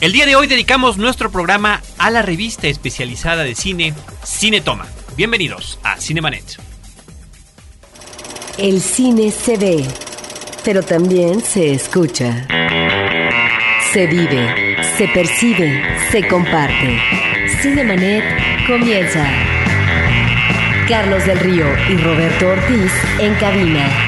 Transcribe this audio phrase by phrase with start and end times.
[0.00, 4.86] El día de hoy dedicamos nuestro programa a la revista especializada de cine Cine Toma.
[5.16, 6.60] Bienvenidos a Cinemanet.
[8.58, 9.84] El cine se ve,
[10.64, 12.46] pero también se escucha.
[13.92, 15.82] Se vive, se percibe,
[16.12, 17.00] se comparte.
[17.60, 18.22] Cinemanet
[18.68, 19.28] comienza.
[20.88, 24.07] Carlos del Río y Roberto Ortiz en cabina.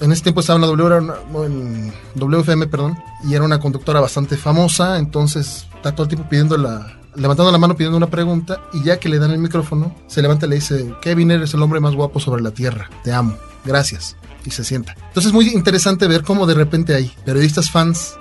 [0.00, 4.99] En ese tiempo estaba en la en WFM, perdón, y era una conductora bastante famosa,
[4.99, 8.99] entonces está todo el tiempo pidiendo la, levantando la mano pidiendo una pregunta y ya
[8.99, 11.94] que le dan el micrófono, se levanta y le dice, Kevin, eres el hombre más
[11.94, 14.16] guapo sobre la tierra, te amo, gracias.
[14.44, 14.92] Y se sienta.
[14.92, 18.14] Entonces es muy interesante ver cómo de repente hay periodistas fans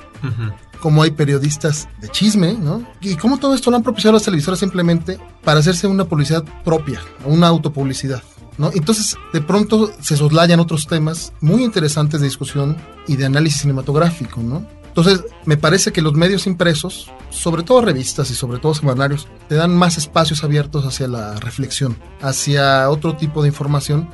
[0.79, 2.85] como hay periodistas de chisme, ¿no?
[2.99, 6.99] Y cómo todo esto lo han propiciado las televisoras simplemente para hacerse una publicidad propia,
[7.25, 8.21] una autopublicidad.
[8.57, 8.69] ¿No?
[8.75, 12.77] Entonces, de pronto se soslayan otros temas muy interesantes de discusión
[13.07, 14.67] y de análisis cinematográfico, ¿no?
[14.85, 19.55] Entonces, me parece que los medios impresos, sobre todo revistas y sobre todo semanarios, te
[19.55, 24.07] dan más espacios abiertos hacia la reflexión, hacia otro tipo de información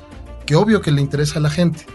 [0.45, 1.85] que obvio que le interesa a la gente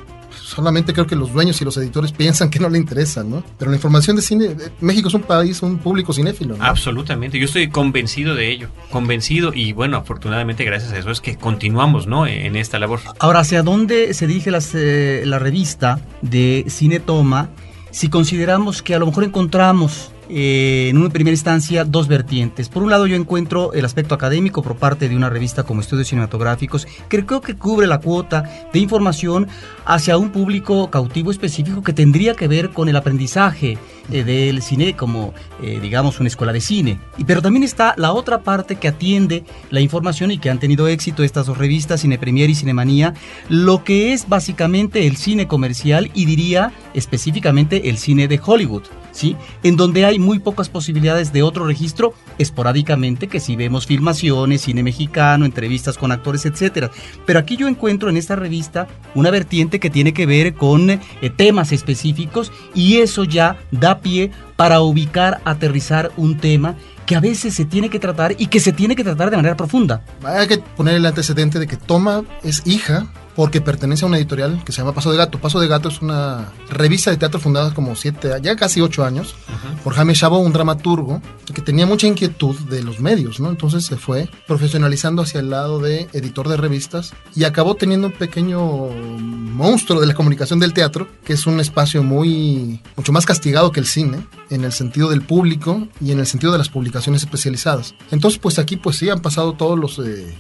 [0.44, 3.42] solamente creo que los dueños y los editores piensan que no le interesa, ¿no?
[3.58, 6.56] Pero la información de cine, eh, México es un país, un público cinéfilo.
[6.56, 6.64] ¿no?
[6.64, 11.36] Absolutamente, yo estoy convencido de ello, convencido y bueno, afortunadamente gracias a eso es que
[11.36, 12.26] continuamos, ¿no?
[12.26, 13.00] En esta labor.
[13.18, 17.50] Ahora, ¿hacia dónde se dirige eh, la revista de Cine Toma
[17.90, 22.68] si consideramos que a lo mejor encontramos eh, en una primera instancia dos vertientes.
[22.68, 26.08] Por un lado yo encuentro el aspecto académico por parte de una revista como Estudios
[26.08, 29.48] Cinematográficos, que creo que cubre la cuota de información
[29.84, 33.78] hacia un público cautivo específico que tendría que ver con el aprendizaje
[34.10, 36.98] eh, del cine como, eh, digamos, una escuela de cine.
[37.26, 41.22] Pero también está la otra parte que atiende la información y que han tenido éxito
[41.22, 43.14] estas dos revistas, Cine Premier y Cinemanía,
[43.48, 48.84] lo que es básicamente el cine comercial y diría específicamente el cine de Hollywood.
[49.14, 49.36] ¿Sí?
[49.62, 54.82] En donde hay muy pocas posibilidades de otro registro, esporádicamente, que si vemos filmaciones, cine
[54.82, 56.90] mexicano, entrevistas con actores, etcétera.
[57.24, 61.00] Pero aquí yo encuentro en esta revista una vertiente que tiene que ver con eh,
[61.36, 66.74] temas específicos y eso ya da pie para ubicar, aterrizar un tema
[67.06, 69.56] que a veces se tiene que tratar y que se tiene que tratar de manera
[69.56, 70.02] profunda.
[70.22, 74.62] Hay que poner el antecedente de que Toma es hija porque pertenece a una editorial
[74.64, 75.40] que se llama Paso de Gato.
[75.40, 79.34] Paso de Gato es una revista de teatro fundada como siete, ya casi ocho años,
[79.82, 81.20] por Jaime Chavo, un dramaturgo
[81.54, 83.48] que tenía mucha inquietud de los medios, ¿no?
[83.48, 88.12] Entonces se fue profesionalizando hacia el lado de editor de revistas y acabó teniendo un
[88.12, 93.72] pequeño monstruo de la comunicación del teatro, que es un espacio muy, mucho más castigado
[93.72, 97.22] que el cine, en el sentido del público y en el sentido de las publicaciones
[97.22, 97.94] especializadas.
[98.10, 99.98] Entonces, pues aquí, pues sí, han pasado todos los...
[99.98, 100.34] Eh,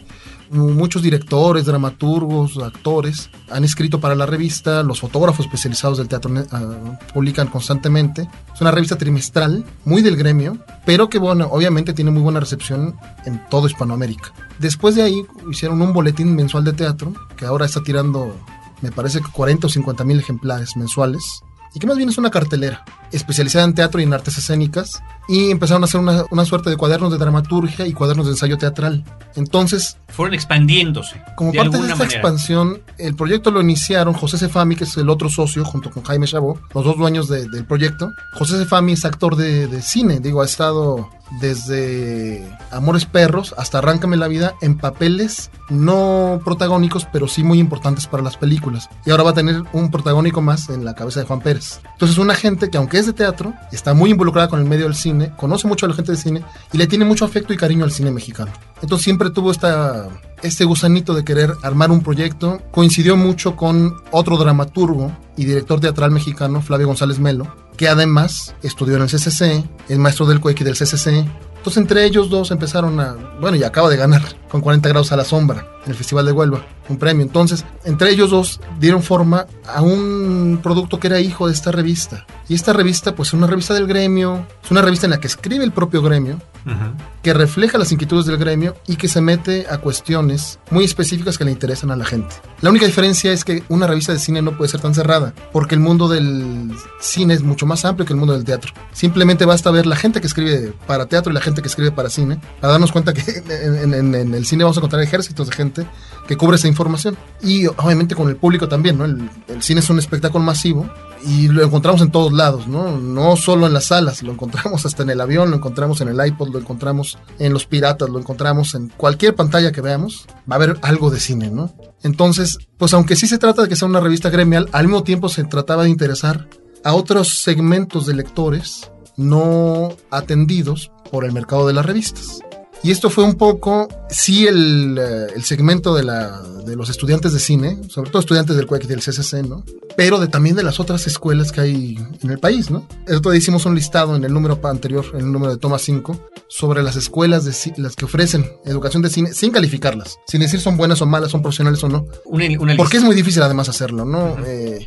[0.50, 7.12] muchos directores, dramaturgos, actores han escrito para la revista, los fotógrafos especializados del teatro uh,
[7.12, 8.28] publican constantemente.
[8.54, 12.96] Es una revista trimestral, muy del gremio, pero que bueno, obviamente tiene muy buena recepción
[13.24, 14.32] en todo Hispanoamérica.
[14.58, 18.36] Después de ahí hicieron un boletín mensual de teatro, que ahora está tirando,
[18.82, 21.42] me parece que 40 o 50 mil ejemplares mensuales,
[21.74, 25.50] y que más bien es una cartelera especializada en teatro y en artes escénicas, y
[25.50, 29.04] empezaron a hacer una, una, suerte de cuadernos de dramaturgia y cuadernos de ensayo teatral.
[29.36, 29.96] Entonces...
[30.08, 31.22] Fueron expandiéndose.
[31.36, 32.14] Como de parte de esta manera.
[32.14, 36.26] expansión, el proyecto lo iniciaron José Cefami, que es el otro socio, junto con Jaime
[36.26, 38.12] Chabot, los dos dueños de, del proyecto.
[38.34, 41.08] José Cefami es actor de, de, cine, digo, ha estado
[41.40, 48.06] desde Amores Perros hasta Arráncame la Vida en papeles no protagónicos, pero sí muy importantes
[48.06, 48.88] para las películas.
[49.06, 51.80] Y ahora va a tener un protagónico más en la cabeza de Juan Pérez.
[51.92, 54.94] Entonces, una gente que aunque es de teatro, está muy involucrada con el medio del
[54.94, 57.84] cine, conoce mucho a la gente de cine y le tiene mucho afecto y cariño
[57.84, 58.52] al cine mexicano.
[58.82, 60.08] Entonces siempre tuvo esta,
[60.42, 62.60] este gusanito de querer armar un proyecto.
[62.70, 68.96] Coincidió mucho con otro dramaturgo y director teatral mexicano, Flavio González Melo, que además estudió
[68.96, 71.24] en el CCC, es maestro del CUEC y del CCC.
[71.56, 74.22] Entonces entre ellos dos empezaron a, bueno, y acaba de ganar
[74.54, 77.24] con 40 grados a la sombra en el Festival de Huelva, un premio.
[77.24, 82.24] Entonces, entre ellos dos dieron forma a un producto que era hijo de esta revista.
[82.48, 85.26] Y esta revista, pues es una revista del gremio, es una revista en la que
[85.26, 86.36] escribe el propio gremio,
[86.66, 86.92] uh -huh.
[87.20, 91.44] que refleja las inquietudes del gremio y que se mete a cuestiones muy específicas que
[91.44, 92.36] le interesan a la gente.
[92.60, 95.74] La única diferencia es que una revista de cine no puede ser tan cerrada, porque
[95.74, 96.70] el mundo del
[97.00, 98.72] cine es mucho más amplio que el mundo del teatro.
[98.92, 102.08] Simplemente basta ver la gente que escribe para teatro y la gente que escribe para
[102.08, 105.54] cine, para darnos cuenta que en, en, en el cine vamos a encontrar ejércitos de
[105.54, 105.86] gente
[106.26, 107.16] que cubre esa información.
[107.42, 109.04] Y obviamente con el público también, ¿no?
[109.04, 110.88] El, el, cine es un espectáculo masivo
[111.26, 112.98] y lo encontramos en todos lados, ¿no?
[112.98, 116.26] No solo en las salas, lo encontramos hasta en el avión, lo encontramos en el
[116.26, 120.56] iPod, lo encontramos en los piratas, lo encontramos en cualquier pantalla que veamos, va a
[120.56, 121.72] haber algo de cine, ¿no?
[122.02, 125.28] Entonces, pues aunque sí se trata de que sea una revista gremial, al mismo tiempo
[125.28, 126.48] se trataba de interesar
[126.84, 132.40] a otros segmentos de lectores no atendidos por el mercado de las revistas.
[132.84, 135.00] Y esto fue un poco, sí, el,
[135.34, 138.86] el segmento de, la, de, los estudiantes de cine, sobre todo estudiantes del CUEC y
[138.88, 139.64] del CCC, ¿no?
[139.96, 142.86] Pero de, también de las otras escuelas que hay en el país, ¿no?
[143.34, 146.96] Hicimos un listado en el número anterior, en el número de toma 5, sobre las
[146.96, 151.06] escuelas de las que ofrecen educación de cine sin calificarlas, sin decir son buenas o
[151.06, 152.04] malas, son profesionales o no.
[152.26, 154.24] Una, una Porque es muy difícil además hacerlo, ¿no?
[154.24, 154.44] Uh -huh.
[154.46, 154.86] eh,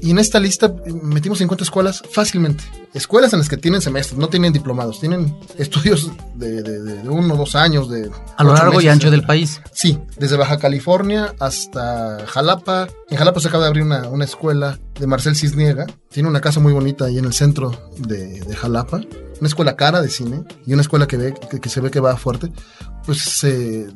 [0.00, 2.64] y en esta lista metimos 50 escuelas fácilmente.
[2.92, 7.34] Escuelas en las que tienen semestres, no tienen diplomados, tienen estudios de, de, de uno
[7.34, 7.88] o dos años.
[7.88, 9.60] De a lo largo meses, y ancho del país.
[9.72, 12.88] Sí, desde Baja California hasta Jalapa.
[13.08, 15.86] En Jalapa se acaba de abrir una, una escuela de Marcel Cisniega.
[16.10, 19.00] Tiene una casa muy bonita ahí en el centro de, de Jalapa.
[19.40, 22.00] Una escuela cara de cine y una escuela que, ve, que, que se ve que
[22.00, 22.52] va fuerte.
[23.04, 23.88] Pues se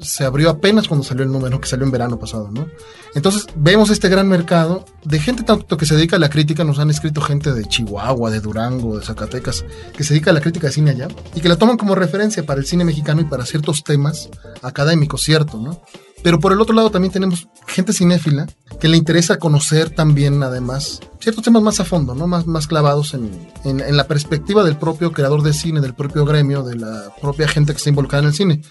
[0.00, 2.66] se abrió apenas cuando salió el número, que salió en verano pasado, ¿no?
[3.14, 6.78] Entonces vemos este gran mercado de gente tanto que se dedica a la crítica, nos
[6.78, 9.64] han escrito gente de Chihuahua, de Durango, de Zacatecas,
[9.96, 12.44] que se dedica a la crítica de cine allá y que la toman como referencia
[12.44, 14.28] para el cine mexicano y para ciertos temas
[14.62, 15.80] académicos, cierto, ¿no?
[16.24, 18.46] Pero por el otro lado también tenemos gente cinéfila
[18.80, 22.26] que le interesa conocer también, además, ciertos temas más a fondo, ¿no?
[22.26, 23.30] Más, más clavados en,
[23.62, 27.46] en, en, la perspectiva del propio creador de cine, del propio gremio, de la propia
[27.46, 28.62] gente que está involucrada en el cine.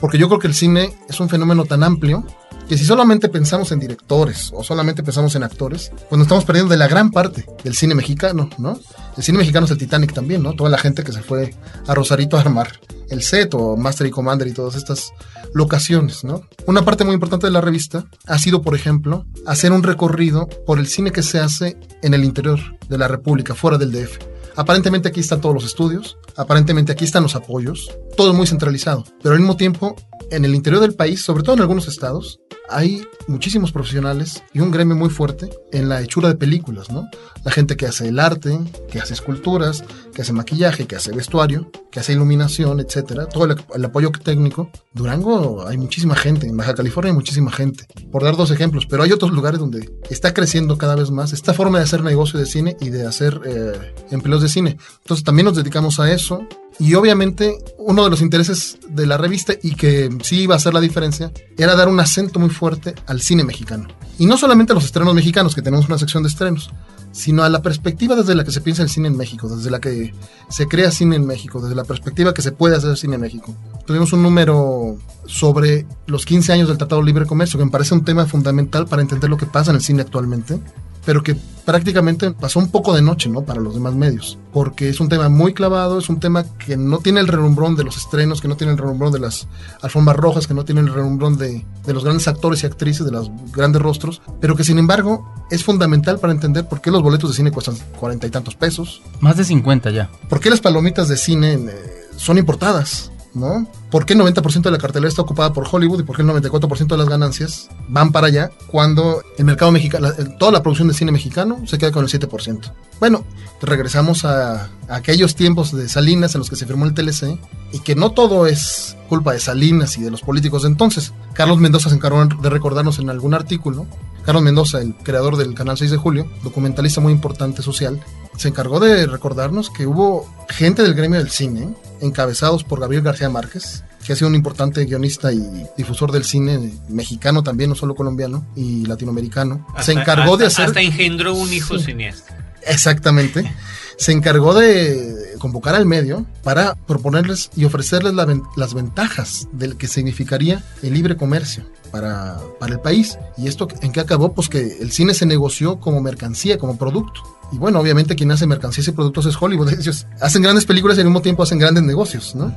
[0.00, 2.24] Porque yo creo que el cine es un fenómeno tan amplio
[2.68, 6.70] que si solamente pensamos en directores o solamente pensamos en actores, pues nos estamos perdiendo
[6.70, 8.78] de la gran parte del cine mexicano, ¿no?
[9.16, 10.54] El cine mexicano es el Titanic también, ¿no?
[10.54, 11.54] Toda la gente que se fue
[11.86, 15.12] a Rosarito a armar el set o Master y Commander y todas estas
[15.52, 16.42] locaciones, ¿no?
[16.66, 20.78] Una parte muy importante de la revista ha sido, por ejemplo, hacer un recorrido por
[20.78, 24.18] el cine que se hace en el interior de la República, fuera del DF.
[24.56, 29.34] Aparentemente aquí están todos los estudios, aparentemente aquí están los apoyos, todo muy centralizado, pero
[29.34, 29.96] al mismo tiempo
[30.30, 34.70] en el interior del país, sobre todo en algunos estados, hay muchísimos profesionales y un
[34.70, 37.08] gremio muy fuerte en la hechura de películas, ¿no?
[37.44, 38.58] La gente que hace el arte,
[38.90, 43.84] que hace esculturas, que hace maquillaje, que hace vestuario, que hace iluminación, etcétera, todo el,
[43.84, 44.70] apoyo técnico.
[44.92, 49.02] Durango hay muchísima gente, en Baja California hay muchísima gente, por dar dos ejemplos, pero
[49.02, 52.46] hay otros lugares donde está creciendo cada vez más esta forma de hacer negocio de
[52.46, 54.78] cine y de hacer eh, empleos de cine.
[55.02, 56.46] Entonces también nos dedicamos a eso.
[56.78, 60.74] Y obviamente uno de los intereses de la revista y que sí iba a hacer
[60.74, 63.88] la diferencia era dar un acento muy fuerte al cine mexicano.
[64.18, 66.70] Y no solamente a los estrenos mexicanos, que tenemos una sección de estrenos,
[67.12, 69.80] sino a la perspectiva desde la que se piensa el cine en México, desde la
[69.80, 70.14] que
[70.48, 73.54] se crea cine en México, desde la perspectiva que se puede hacer cine en México.
[73.86, 77.94] Tuvimos un número sobre los 15 años del Tratado de Libre Comercio, que me parece
[77.94, 80.60] un tema fundamental para entender lo que pasa en el cine actualmente
[81.04, 83.42] pero que prácticamente pasó un poco de noche, ¿no?
[83.42, 86.98] Para los demás medios, porque es un tema muy clavado, es un tema que no
[86.98, 89.46] tiene el relumbrón de los estrenos, que no tiene el relumbrón de las
[89.80, 93.12] alfombras rojas, que no tiene el relumbrón de, de los grandes actores y actrices, de
[93.12, 97.30] los grandes rostros, pero que sin embargo es fundamental para entender por qué los boletos
[97.30, 99.02] de cine cuestan cuarenta y tantos pesos.
[99.20, 100.10] Más de 50 ya.
[100.28, 103.12] ¿Por qué las palomitas de cine eh, son importadas?
[103.34, 103.66] ¿No?
[103.90, 106.28] ¿Por qué el 90% de la cartelera está ocupada por Hollywood y por qué el
[106.28, 110.08] 94% de las ganancias van para allá cuando el mercado mexicano,
[110.38, 112.72] toda la producción de cine mexicano se queda con el 7%?
[113.00, 113.24] Bueno,
[113.60, 117.38] regresamos a, a, aquellos tiempos de Salinas en los que se firmó el TLC
[117.72, 121.12] y que no todo es culpa de Salinas y de los políticos de entonces.
[121.32, 123.86] Carlos Mendoza se encargó de recordarnos en algún artículo.
[124.24, 128.00] Carlos Mendoza, el creador del canal 6 de julio, documentalista muy importante social,
[128.36, 133.28] se encargó de recordarnos que hubo gente del gremio del cine, encabezados por Gabriel García
[133.30, 135.42] Márquez, que ha sido un importante guionista y
[135.76, 139.64] difusor del cine mexicano también, no solo colombiano y latinoamericano.
[139.70, 140.64] Hasta, se encargó hasta, de hacer...
[140.66, 141.84] Hasta engendró un hijo Sí.
[141.86, 142.36] cineasta.
[142.66, 143.52] Exactamente.
[143.96, 149.86] Se encargó de convocar al medio para proponerles y ofrecerles la las ventajas del que
[149.88, 153.18] significaría el libre comercio para, para el país.
[153.36, 154.32] ¿Y esto en qué acabó?
[154.32, 157.20] Pues que el cine se negoció como mercancía, como producto.
[157.52, 159.72] Y bueno, obviamente quien hace mercancías y productos es Hollywood.
[159.78, 162.52] Ellos hacen grandes películas y al mismo tiempo hacen grandes negocios, ¿no?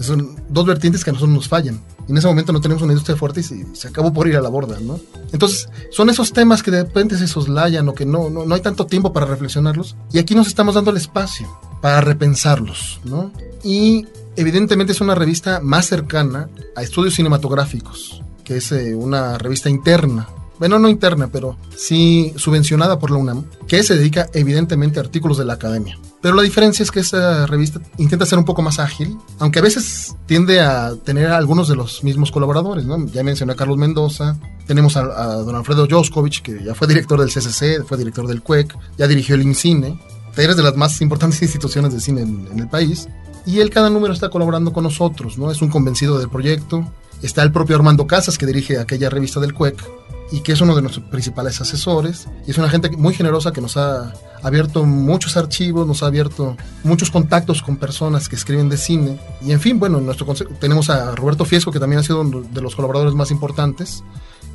[0.00, 1.80] Son dos vertientes que a nosotros nos fallan.
[2.08, 4.36] Y en ese momento no tenemos una industria fuerte y se, se acabó por ir
[4.36, 4.98] a la borda, ¿no?
[5.32, 8.60] Entonces, son esos temas que de repente se soslayan o que no, no, no hay
[8.60, 9.94] tanto tiempo para reflexionarlos.
[10.12, 11.48] Y aquí nos estamos dando el espacio
[11.80, 13.32] para repensarlos, ¿no?
[13.62, 19.70] Y evidentemente es una revista más cercana a estudios cinematográficos, que es eh, una revista
[19.70, 20.28] interna
[20.62, 25.36] bueno, no interna, pero sí subvencionada por la UNAM, que se dedica evidentemente a artículos
[25.36, 25.98] de la academia.
[26.20, 29.62] Pero la diferencia es que esta revista intenta ser un poco más ágil, aunque a
[29.62, 33.04] veces tiende a tener algunos de los mismos colaboradores, ¿no?
[33.08, 37.30] Ya mencioné a Carlos Mendoza, tenemos a, don Alfredo Joskovich, que ya fue director del
[37.30, 39.98] CCC, fue director del CUEC, ya dirigió el INCINE,
[40.32, 43.08] talleres de las más importantes instituciones de cine en, en el país,
[43.44, 45.50] y él cada número está colaborando con nosotros, ¿no?
[45.50, 46.86] Es un convencido del proyecto.
[47.22, 49.82] Está el propio Armando Casas, que dirige aquella revista del CUEC,
[50.32, 52.26] y que es uno de nuestros principales asesores.
[52.46, 54.12] Y es una gente muy generosa que nos ha
[54.42, 59.18] abierto muchos archivos, nos ha abierto muchos contactos con personas que escriben de cine.
[59.42, 60.26] Y en fin, bueno, en nuestro
[60.58, 64.02] tenemos a Roberto Fiesco, que también ha sido uno de los colaboradores más importantes,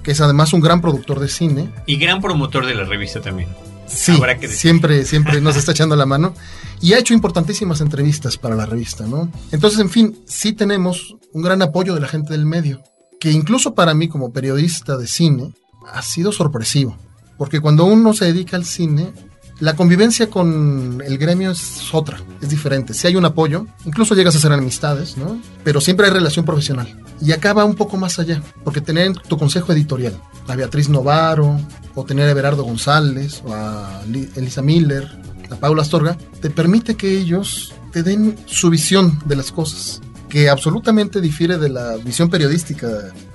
[0.03, 1.69] que es además un gran productor de cine.
[1.85, 3.49] Y gran promotor de la revista también.
[3.87, 4.59] Sí, Habrá que decir.
[4.59, 6.33] siempre, siempre nos está echando la mano.
[6.81, 9.31] Y ha hecho importantísimas entrevistas para la revista, ¿no?
[9.51, 12.83] Entonces, en fin, sí tenemos un gran apoyo de la gente del medio,
[13.19, 15.53] que incluso para mí como periodista de cine
[15.91, 16.97] ha sido sorpresivo.
[17.37, 19.13] Porque cuando uno se dedica al cine,
[19.59, 22.93] la convivencia con el gremio es otra, es diferente.
[22.93, 25.39] Si hay un apoyo, incluso llegas a hacer amistades, ¿no?
[25.63, 27.01] Pero siempre hay relación profesional.
[27.21, 31.59] Y acá va un poco más allá, porque tener tu consejo editorial, a Beatriz Novaro,
[31.95, 35.07] o tener a Everardo González, o a Li- Elisa Miller,
[35.49, 40.49] a Paula Astorga, te permite que ellos te den su visión de las cosas que
[40.49, 42.87] absolutamente difiere de la visión periodística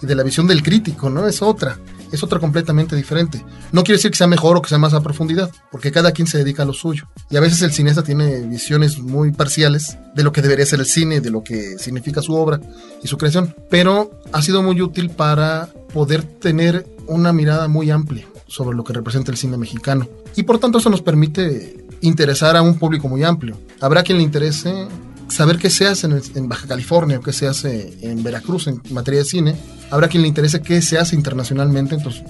[0.03, 1.27] y de la visión del crítico, ¿no?
[1.27, 1.79] Es otra,
[2.13, 3.45] es otra completamente diferente.
[3.73, 6.29] No quiere decir que sea mejor o que sea más a profundidad, porque cada quien
[6.29, 7.09] se dedica a lo suyo.
[7.31, 10.87] Y a veces el cineasta tiene visiones muy parciales de lo que debería ser el
[10.87, 12.61] cine, de lo que significa su obra
[13.03, 13.55] y su creación.
[13.71, 18.93] Pero ha sido muy útil para poder tener una mirada muy amplia sobre lo que
[18.93, 20.09] representa el cine mexicano.
[20.37, 23.57] Y por tanto eso nos permite interesar a un público muy amplio.
[23.81, 24.87] Habrá quien le interese
[25.29, 29.21] saber qué se hace en, Baja California o qué se hace en Veracruz en materia
[29.21, 29.57] de cine.
[29.91, 32.23] Habrá quien le interese qué se hace internacionalmente, entonces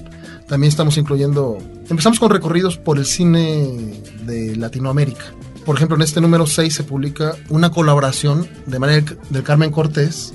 [0.49, 1.59] también estamos incluyendo...
[1.89, 5.25] Empezamos con recorridos por el cine de Latinoamérica.
[5.65, 10.35] Por ejemplo, en este número 6 se publica una colaboración de manera del Carmen Cortés,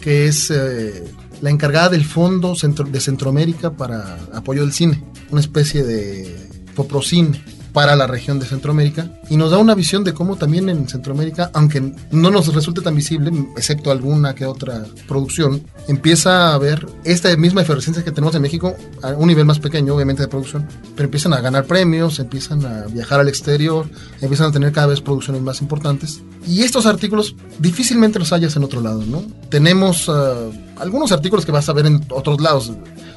[0.00, 1.04] que es eh,
[1.42, 7.42] la encargada del Fondo de Centroamérica para apoyo del cine, una especie de Foprocine.
[7.72, 11.50] Para la región de Centroamérica y nos da una visión de cómo también en Centroamérica,
[11.54, 17.34] aunque no nos resulte tan visible, excepto alguna que otra producción, empieza a haber esta
[17.36, 21.06] misma efervescencia que tenemos en México a un nivel más pequeño, obviamente, de producción, pero
[21.06, 23.86] empiezan a ganar premios, empiezan a viajar al exterior,
[24.20, 26.22] empiezan a tener cada vez producciones más importantes.
[26.46, 29.22] Y estos artículos difícilmente los hayas en otro lado, ¿no?
[29.48, 30.52] Tenemos uh,
[30.82, 32.72] algunos artículos que vas a ver en otros lados.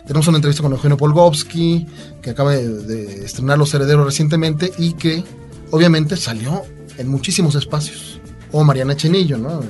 [0.06, 1.88] Tenemos una entrevista con Eugenio Polgovsky,
[2.22, 5.24] que acaba de, de estrenar Los Herederos recientemente y que
[5.72, 6.62] obviamente salió
[6.98, 8.20] en muchísimos espacios.
[8.52, 9.62] O Mariana Chenillo, ¿no?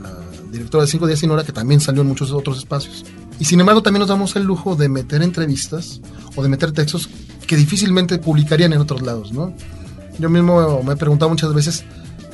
[0.00, 3.04] la directora de Cinco Días Sin Hora, que también salió en muchos otros espacios.
[3.40, 6.00] Y sin embargo también nos damos el lujo de meter entrevistas
[6.36, 7.10] o de meter textos
[7.46, 9.52] que difícilmente publicarían en otros lados, ¿no?
[10.18, 11.84] Yo mismo me he preguntado muchas veces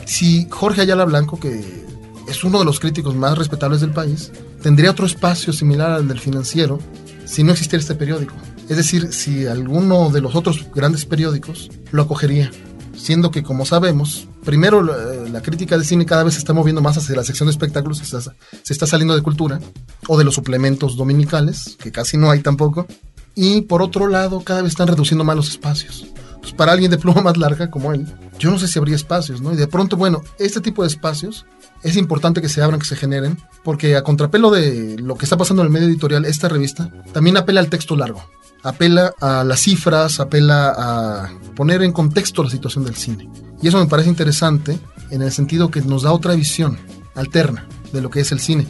[0.05, 1.83] si Jorge Ayala Blanco, que
[2.29, 4.31] es uno de los críticos más respetables del país,
[4.63, 6.79] tendría otro espacio similar al del financiero
[7.25, 8.35] si no existiera este periódico.
[8.69, 12.51] Es decir, si alguno de los otros grandes periódicos lo acogería.
[12.97, 16.97] Siendo que, como sabemos, primero la, crítica de cine cada vez se está moviendo más
[16.97, 19.61] hacia la sección de espectáculos, se está, se está saliendo de cultura,
[20.07, 22.87] o de los suplementos dominicales, que casi no hay tampoco.
[23.35, 26.07] Y por otro lado, cada vez están reduciendo más los espacios.
[26.41, 28.07] Pues para alguien de pluma más larga como él,
[28.39, 29.53] yo no sé si habría espacios, ¿no?
[29.53, 31.47] Y de pronto, bueno, este tipo de espacios
[31.83, 35.37] es importante que se abran, que se generen, porque a contrapelo de lo que está
[35.37, 38.25] pasando en el medio editorial, esta revista también apela al texto largo,
[38.63, 43.29] apela a las cifras, apela a poner en contexto la situación del cine.
[43.61, 44.79] Y eso me parece interesante
[45.11, 46.79] en el sentido que nos da otra visión
[47.15, 48.67] alterna de lo que es el cine.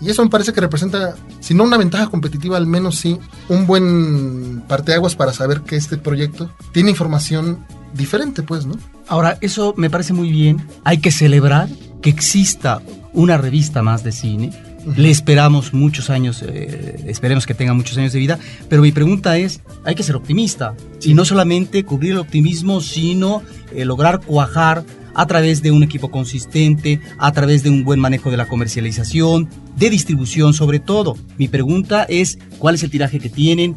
[0.00, 3.18] Y eso me parece que representa, si no una ventaja competitiva, al menos sí
[3.48, 8.74] un buen parteaguas para saber que este proyecto tiene información diferente, pues, ¿no?
[9.08, 10.66] Ahora, eso me parece muy bien.
[10.84, 11.68] Hay que celebrar
[12.04, 12.82] que exista
[13.14, 14.50] una revista más de cine.
[14.84, 14.96] Uh -huh.
[14.98, 19.38] Le esperamos muchos años, eh, esperemos que tenga muchos años de vida, pero mi pregunta
[19.38, 21.12] es, hay que ser optimista sí.
[21.12, 23.42] y no solamente cubrir el optimismo, sino
[23.74, 24.84] eh, lograr cuajar
[25.14, 29.48] a través de un equipo consistente, a través de un buen manejo de la comercialización,
[29.74, 31.16] de distribución sobre todo.
[31.38, 33.76] Mi pregunta es, ¿cuál es el tiraje que tienen?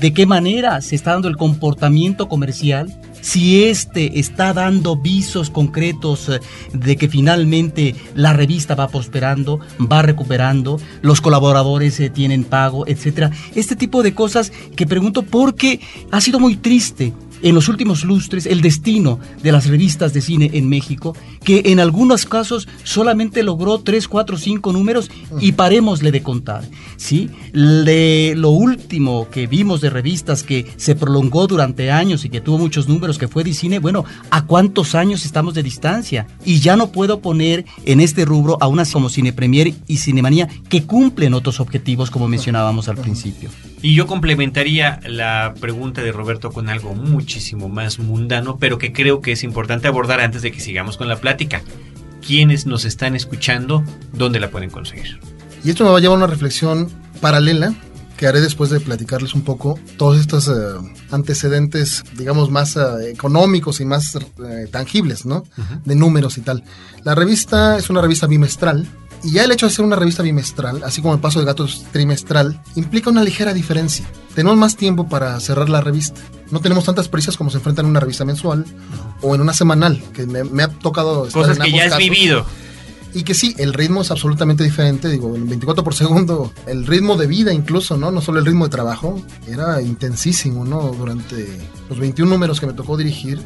[0.00, 2.98] ¿De qué manera se está dando el comportamiento comercial?
[3.26, 6.30] Si este está dando visos concretos
[6.72, 13.32] de que finalmente la revista va prosperando, va recuperando, los colaboradores eh, tienen pago, etcétera.
[13.56, 15.80] Este tipo de cosas que pregunto porque
[16.12, 20.50] ha sido muy triste en los últimos lustres el destino de las revistas de cine
[20.54, 26.22] en México, que en algunos casos solamente logró 3, 4, 5 números y parémosle de
[26.22, 26.64] contar.
[26.96, 27.30] ¿sí?
[27.52, 32.58] Le, lo último que vimos de revistas que se prolongó durante años y que tuvo
[32.58, 36.26] muchos números, que fue de cine, bueno, ¿a cuántos años estamos de distancia?
[36.44, 40.48] Y ya no puedo poner en este rubro a unas como Cine Premier y Cinemanía
[40.68, 43.50] que cumplen otros objetivos como mencionábamos al principio.
[43.82, 46.94] Y yo complementaría la pregunta de Roberto con algo
[47.26, 51.08] muchísimo más mundano, pero que creo que es importante abordar antes de que sigamos con
[51.08, 51.60] la plática.
[52.24, 53.82] ¿Quiénes nos están escuchando?
[54.12, 55.18] ¿Dónde la pueden conseguir?
[55.64, 56.88] Y esto me va a llevar a una reflexión
[57.20, 57.74] paralela
[58.16, 63.80] que haré después de platicarles un poco todos estos uh, antecedentes, digamos, más uh, económicos
[63.80, 64.20] y más uh,
[64.70, 65.38] tangibles, ¿no?
[65.38, 65.82] Uh -huh.
[65.84, 66.62] De números y tal.
[67.02, 68.86] La revista es una revista bimestral
[69.22, 71.84] y ya el hecho de ser una revista bimestral, así como el paso de gatos
[71.92, 74.06] trimestral, implica una ligera diferencia.
[74.34, 76.20] Tenemos más tiempo para cerrar la revista.
[76.50, 78.64] No tenemos tantas prisas como se enfrentan en una revista mensual
[79.22, 81.90] o en una semanal, que me, me ha tocado estar Cosas en que ya has
[81.90, 81.98] casos.
[81.98, 82.46] vivido.
[83.14, 87.16] Y que sí, el ritmo es absolutamente diferente, digo, en 24 por segundo, el ritmo
[87.16, 88.10] de vida incluso, ¿no?
[88.10, 90.92] No solo el ritmo de trabajo, era intensísimo, ¿no?
[90.92, 91.48] Durante
[91.88, 93.40] los 21 números que me tocó dirigir,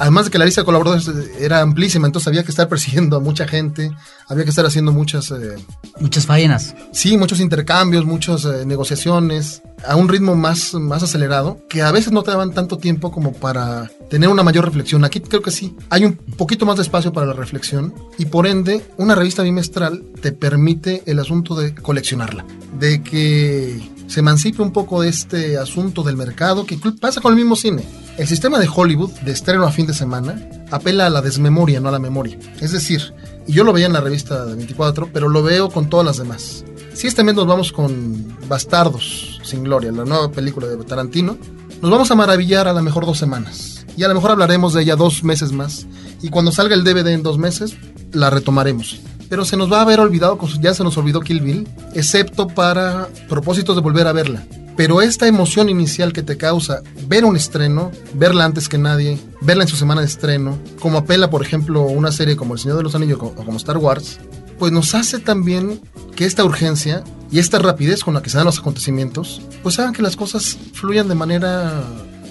[0.00, 1.08] además de que la lista de colaboradores
[1.38, 3.92] era amplísima, entonces había que estar persiguiendo a mucha gente,
[4.28, 5.30] había que estar haciendo muchas...
[5.30, 5.56] Eh,
[6.00, 6.74] muchas faenas.
[6.92, 12.12] Sí, muchos intercambios, muchas eh, negociaciones, a un ritmo más, más acelerado, que a veces
[12.12, 15.04] no te daban tanto tiempo como para tener una mayor reflexión.
[15.04, 18.46] Aquí creo que sí, hay un poquito más de espacio para la reflexión y por
[18.46, 22.46] ende una revista bimestral te permite el asunto de coleccionarla,
[22.78, 27.38] de que se emancipe un poco de este asunto del mercado que pasa con el
[27.38, 27.84] mismo cine.
[28.18, 31.90] El sistema de Hollywood, de estreno a fin de semana, apela a la desmemoria, no
[31.90, 32.36] a la memoria.
[32.60, 33.14] Es decir,
[33.46, 36.16] y yo lo veía en la revista de 24, pero lo veo con todas las
[36.16, 36.64] demás.
[36.92, 41.38] Si este mes nos vamos con Bastardos sin Gloria, la nueva película de Tarantino,
[41.80, 43.86] nos vamos a maravillar a lo mejor dos semanas.
[43.96, 45.86] Y a lo mejor hablaremos de ella dos meses más.
[46.20, 47.76] Y cuando salga el DVD en dos meses,
[48.10, 48.98] la retomaremos
[49.30, 53.08] pero se nos va a haber olvidado, ya se nos olvidó Kill Bill, excepto para
[53.28, 54.44] propósitos de volver a verla.
[54.76, 59.62] Pero esta emoción inicial que te causa ver un estreno, verla antes que nadie, verla
[59.62, 62.82] en su semana de estreno, como apela, por ejemplo, una serie como El Señor de
[62.82, 64.18] los Anillos o como Star Wars,
[64.58, 65.80] pues nos hace también
[66.16, 69.92] que esta urgencia y esta rapidez con la que se dan los acontecimientos, pues hagan
[69.92, 71.84] que las cosas fluyan de manera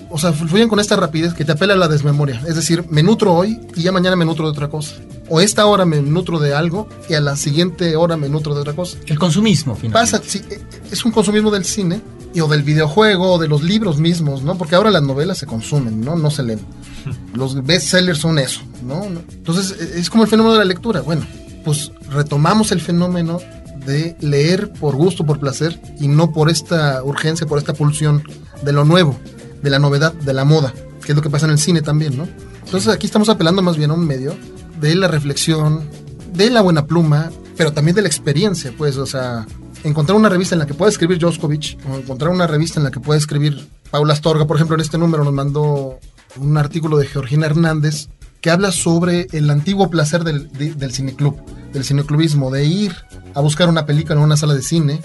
[0.10, 2.42] o sea, fluyen con esta rapidez que te apela a la desmemoria.
[2.48, 4.96] Es decir, me nutro hoy y ya mañana me nutro de otra cosa.
[5.30, 8.62] O esta hora me nutro de algo y a la siguiente hora me nutro de
[8.62, 8.98] otra cosa.
[9.06, 10.18] El consumismo, finalmente.
[10.18, 10.60] Pasa, sí, eh,
[10.92, 12.02] es un consumismo del cine
[12.34, 14.58] y o del videojuego o de los libros mismos, ¿no?
[14.58, 16.16] Porque ahora las novelas se consumen, ¿no?
[16.16, 16.60] No se leen.
[17.34, 19.04] Los bestsellers son eso, ¿no?
[19.04, 21.02] Entonces e, es como el fenómeno de la lectura.
[21.02, 21.26] Bueno,
[21.64, 23.40] pues retomamos el fenómeno
[23.86, 28.24] de leer por gusto, por placer y no por esta urgencia, por esta pulsión
[28.64, 29.18] de lo nuevo,
[29.62, 32.18] de la novedad, de la moda, que es lo que pasa en el cine también,
[32.18, 32.28] ¿no?
[32.64, 34.36] Entonces aquí estamos apelando más bien a un medio
[34.80, 35.90] de la reflexión,
[36.34, 39.46] de la buena pluma, pero también de la experiencia, pues, o sea,
[39.84, 42.92] encontrar una revista en la que pueda escribir Joskovich, o encontrar una revista en la
[42.92, 46.00] que pueda escribir Paula Astorga, por ejemplo, en este número nos mandó
[46.38, 48.08] un artículo de Georgina Hernández
[48.42, 51.36] que habla sobre el antiguo placer del, de, del cineclub,
[51.74, 52.96] del cineclubismo, de ir
[53.34, 55.02] a buscar una película en una sala de cine,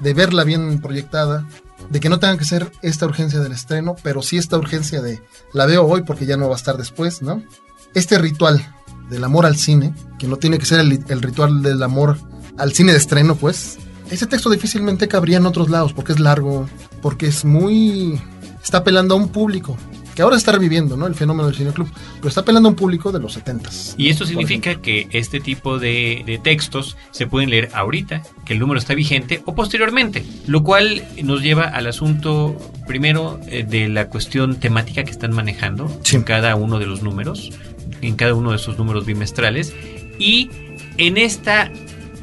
[0.00, 1.46] de verla bien proyectada,
[1.88, 5.22] de que no tenga que ser esta urgencia del estreno, pero sí esta urgencia de
[5.52, 7.42] la veo hoy porque ya no va a estar después, ¿no?
[7.94, 8.74] Este ritual
[9.08, 12.18] del amor al cine, que no tiene que ser el, ritual del amor
[12.56, 13.78] al cine de estreno, pues,
[14.10, 16.68] ese texto difícilmente cabría en otros lados porque es largo,
[17.02, 18.20] porque es muy...
[18.62, 19.76] está apelando a un público
[20.14, 21.06] que ahora está reviviendo ¿no?
[21.06, 24.08] el fenómeno del cine club, pero está apelando a un público de los 70 Y
[24.08, 28.78] esto significa que este tipo de, de, textos se pueden leer ahorita, que el número
[28.78, 34.58] está vigente, o posteriormente, lo cual nos lleva al asunto primero eh, de la cuestión
[34.58, 36.16] temática que están manejando sí.
[36.16, 37.50] en cada uno de los números,
[38.02, 39.74] en cada uno de sus números bimestrales,
[40.18, 40.50] y
[40.96, 41.70] en esta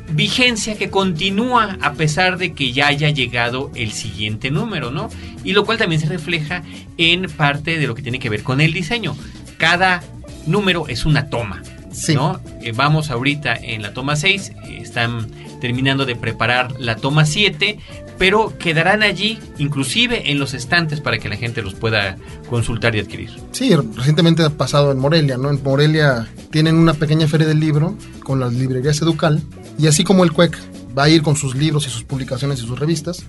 [0.10, 5.10] vigencia que continúa a pesar de que ya haya llegado el siguiente número, ¿no?
[5.44, 6.64] Y lo cual también se refleja
[6.98, 9.16] en parte de lo que tiene que ver con el diseño.
[9.58, 10.04] Cada
[10.46, 12.16] número es una toma, sí.
[12.16, 12.40] ¿no?
[12.62, 15.28] Eh, vamos ahorita en la toma 6, eh, están
[15.60, 17.80] terminando de preparar la toma 7,
[18.18, 22.18] pero quedarán allí, inclusive en los estantes, para que la gente los pueda
[22.50, 23.32] consultar y adquirir.
[23.52, 25.50] Sí, recientemente ha pasado en Morelia, ¿no?
[25.50, 29.42] En Morelia tienen una pequeña feria del libro con las librerías Educal,
[29.78, 30.58] y así como el CUEC
[30.98, 33.24] va a ir con sus libros y sus publicaciones y sus revistas,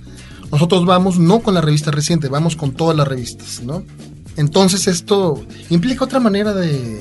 [0.51, 3.85] nosotros vamos no con la revista reciente, vamos con todas las revistas, ¿no?
[4.37, 7.01] Entonces esto implica otra manera de...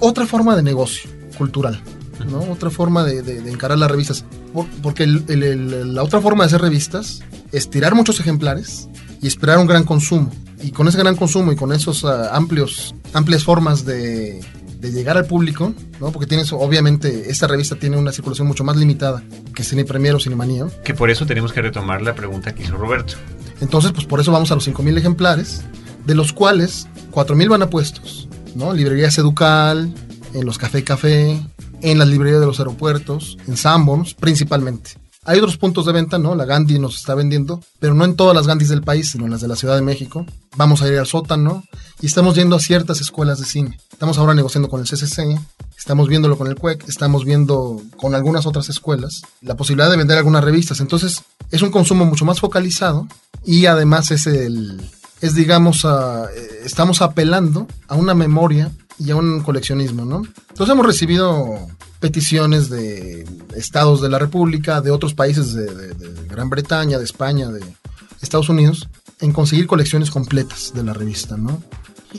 [0.00, 1.80] otra forma de negocio cultural.
[2.28, 2.40] ¿no?
[2.50, 4.24] Otra forma de, de, de, encarar las revistas.
[4.52, 7.20] Por, porque el, el, el, la otra forma de hacer revistas
[7.52, 8.88] es tirar muchos ejemplares
[9.22, 10.30] y esperar un gran consumo.
[10.62, 14.40] Y con ese gran consumo y con esos uh, amplios, amplias formas de,
[14.80, 16.10] de, llegar al público, ¿no?
[16.10, 19.22] porque tienes, obviamente, esta revista tiene una circulación mucho más limitada
[19.54, 20.66] que Cine Premier o Cine Manía.
[20.84, 23.14] Que por eso tenemos que retomar la pregunta que hizo Roberto.
[23.60, 25.62] Entonces, pues por eso vamos a los 5.000 ejemplares,
[26.06, 28.72] de los cuales 4.000 van a puestos, ¿no?
[28.72, 29.92] Librerías Educal,
[30.34, 31.40] en los Café Café,
[31.82, 34.92] en las librerías de los aeropuertos, en Sanborns principalmente.
[35.24, 36.34] Hay otros puntos de venta, ¿no?
[36.34, 39.30] La Gandhi nos está vendiendo, pero no en todas las Gandhis del país, sino en
[39.30, 40.24] las de la Ciudad de México.
[40.56, 41.62] Vamos a ir al sótano
[42.00, 43.78] y estamos yendo a ciertas escuelas de cine.
[43.92, 45.38] Estamos ahora negociando con el CCC,
[45.76, 50.16] estamos viéndolo con el CUEC, estamos viendo con algunas otras escuelas la posibilidad de vender
[50.16, 50.80] algunas revistas.
[50.80, 53.06] Entonces, es un consumo mucho más focalizado
[53.44, 54.80] y además es el
[55.20, 56.30] es digamos a,
[56.64, 60.22] estamos apelando a una memoria y a un coleccionismo, ¿no?
[60.48, 61.68] Entonces hemos recibido
[62.00, 65.94] peticiones de estados de la República, de otros países de,
[66.28, 67.60] Gran Bretaña, de España, de
[68.22, 68.88] Estados Unidos,
[69.20, 71.62] en conseguir colecciones completas de la revista, ¿no?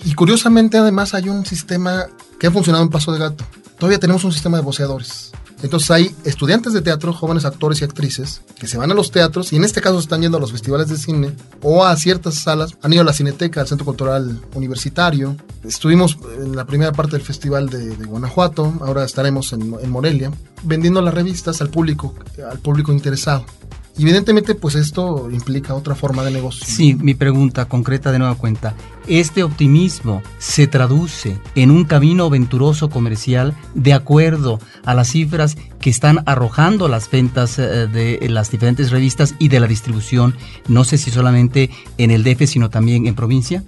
[0.06, 2.06] Y curiosamente además hay un sistema
[2.40, 3.44] que ha funcionado en Paso de Gato.
[3.78, 5.32] Todavía tenemos un sistema de voceadores.
[5.64, 9.54] Entonces hay estudiantes de teatro, jóvenes actores y actrices, que se van a los teatros
[9.54, 12.78] y en este caso están yendo a los festivales de cine o a ciertas salas.
[12.82, 15.36] Han ido a la Cineteca, al Centro Cultural Universitario.
[15.64, 20.32] Estuvimos en la primera parte del festival de, Guanajuato, ahora estaremos en, en, Morelia,
[20.64, 22.16] vendiendo las revistas al público,
[22.50, 23.46] al público interesado.
[24.00, 26.66] Evidentemente, pues esto implica otra forma de negocio.
[26.66, 28.74] Sí, mi pregunta concreta de nueva cuenta.
[29.08, 35.90] ¿Este optimismo se traduce en un camino venturoso comercial de acuerdo a las cifras que
[35.90, 40.36] están arrojando las ventas de las diferentes revistas y de la distribución,
[40.68, 43.64] no sé si solamente en el DF, sino también en provincia?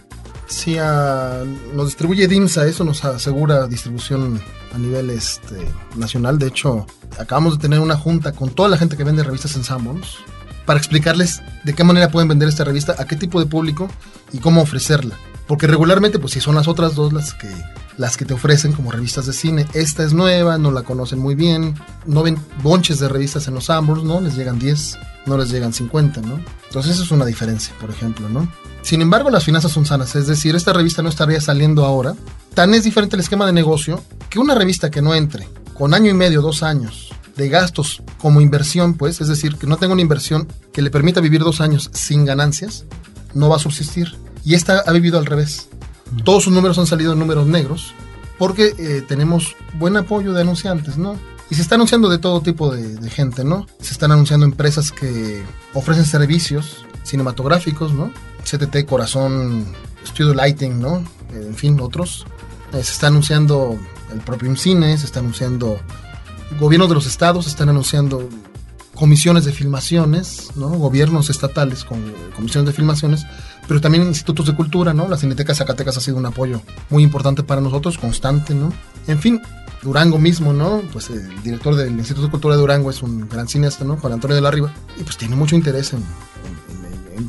[0.47, 4.41] Sí, uh, nos distribuye DIMSA, eso nos asegura distribución
[4.73, 5.57] a nivel este,
[5.95, 6.37] nacional.
[6.37, 6.85] De hecho,
[7.19, 10.17] acabamos de tener una junta con toda la gente que vende revistas en Sanborns
[10.65, 13.89] para explicarles de qué manera pueden vender esta revista, a qué tipo de público
[14.31, 15.17] y cómo ofrecerla.
[15.47, 17.49] Porque regularmente, pues si son las otras dos las que,
[17.97, 19.67] las que te ofrecen como revistas de cine.
[19.73, 21.75] Esta es nueva, no la conocen muy bien,
[22.05, 24.21] no ven bonches de revistas en los Sanborns, ¿no?
[24.21, 26.39] Les llegan 10, no les llegan 50, ¿no?
[26.67, 28.47] Entonces eso es una diferencia, por ejemplo, ¿no?
[28.81, 32.15] Sin embargo, las finanzas son sanas, es decir, esta revista no estaría saliendo ahora.
[32.53, 36.11] Tan es diferente el esquema de negocio que una revista que no entre con año
[36.11, 40.01] y medio, dos años de gastos como inversión, pues, es decir, que no tenga una
[40.01, 42.85] inversión que le permita vivir dos años sin ganancias,
[43.33, 44.15] no va a subsistir.
[44.45, 45.69] Y esta ha vivido al revés.
[46.23, 47.93] Todos sus números han salido en números negros
[48.37, 51.17] porque eh, tenemos buen apoyo de anunciantes, ¿no?
[51.49, 53.67] Y se está anunciando de todo tipo de, gente, ¿no?
[53.79, 58.11] Se están anunciando empresas que ofrecen servicios cinematográficos, ¿no?
[58.43, 59.65] CTT, Corazón,
[60.05, 61.03] Studio Lighting, ¿no?
[61.33, 62.25] En fin, otros.
[62.73, 63.77] Eh, se está anunciando
[64.11, 65.79] el propio IMCINE, se está anunciando
[66.59, 68.29] gobiernos de los estados, se están anunciando
[68.95, 70.69] comisiones de filmaciones, ¿no?
[70.69, 71.99] Gobiernos estatales con
[72.35, 73.25] comisiones de filmaciones,
[73.67, 75.07] pero también institutos de cultura, ¿no?
[75.07, 78.71] La Cineteca Zacatecas ha sido un apoyo muy importante para nosotros, constante, ¿no?
[79.07, 79.41] En fin,
[79.83, 80.81] Durango mismo, ¿no?
[80.91, 83.97] Pues el director del Instituto de Cultura de Durango es un gran cineasta, ¿no?
[83.97, 86.03] Juan Antonio de la Riva, y pues tiene mucho interés en,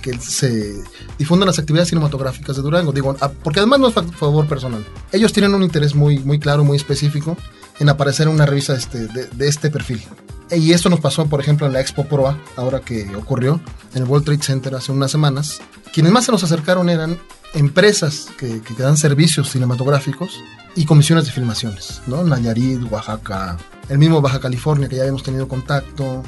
[0.00, 0.82] que se
[1.18, 4.84] difundan las actividades cinematográficas de Durango, digo, porque además no es favor personal.
[5.12, 7.36] Ellos tienen un interés muy, muy claro, muy específico
[7.78, 10.02] en aparecer en una revista este, de este perfil.
[10.50, 13.60] Y esto nos pasó, por ejemplo, en la Expo Proa, ahora que ocurrió,
[13.94, 15.60] en el World Trade Center hace unas semanas.
[15.92, 17.18] Quienes más se nos acercaron eran
[17.54, 20.40] empresas que, que dan servicios cinematográficos
[20.76, 22.24] y comisiones de filmaciones, ¿no?
[22.24, 23.56] Nayarit, Oaxaca,
[23.88, 26.22] el mismo Baja California, que ya habíamos tenido contacto,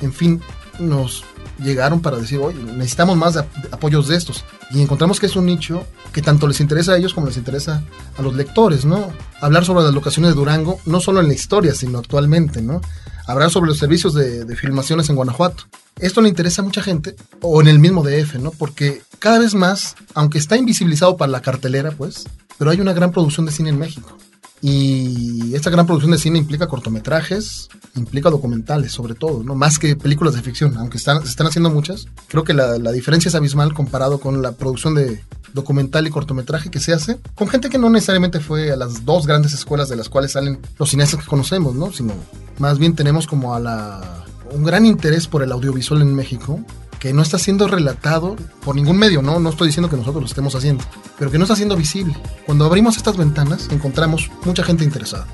[0.00, 0.40] en fin,
[0.78, 1.24] nos
[1.58, 4.44] llegaron para decir, oye, necesitamos más de apoyos de estos.
[4.70, 7.82] Y encontramos que es un nicho que tanto les interesa a ellos como les interesa
[8.18, 9.12] a los lectores, ¿no?
[9.40, 12.80] Hablar sobre las locaciones de Durango, no solo en la historia, sino actualmente, ¿no?
[13.26, 15.64] Hablar sobre los servicios de, filmaciones en Guanajuato.
[16.00, 18.50] Esto le interesa a mucha gente, o en el mismo DF, ¿no?
[18.50, 22.26] Porque cada vez más, aunque está invisibilizado para la cartelera, pues,
[22.58, 24.16] pero hay una gran producción de cine en México.
[24.64, 29.56] Y esta gran producción de cine implica cortometrajes, implica documentales sobre todo, ¿no?
[29.56, 32.06] Más que películas de ficción, aunque están, se están haciendo muchas.
[32.28, 35.20] Creo que la, la, diferencia es abismal comparado con la producción de
[35.52, 39.26] documental y cortometraje que se hace con gente que no necesariamente fue a las dos
[39.26, 41.92] grandes escuelas de las cuales salen los cineastas que conocemos, ¿no?
[41.92, 42.14] Sino
[42.58, 46.60] más bien tenemos como a la un gran interés por el audiovisual en México
[47.02, 49.40] que no está siendo relatado por ningún medio, ¿no?
[49.40, 50.84] No estoy diciendo que nosotros lo estemos haciendo,
[51.18, 52.14] pero que no está siendo visible.
[52.46, 55.26] Cuando abrimos estas ventanas encontramos mucha gente interesada.